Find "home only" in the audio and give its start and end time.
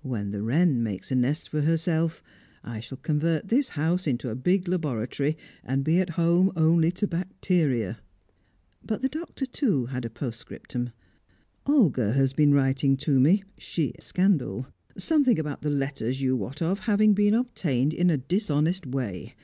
6.16-6.90